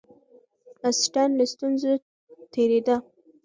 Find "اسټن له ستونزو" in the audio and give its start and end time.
0.89-1.91